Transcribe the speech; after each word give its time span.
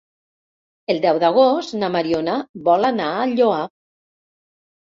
El 0.93 1.01
deu 1.03 1.19
d'agost 1.23 1.77
na 1.83 1.89
Mariona 1.97 2.39
vol 2.71 2.89
anar 2.91 3.11
al 3.19 3.37
Lloar. 3.41 3.63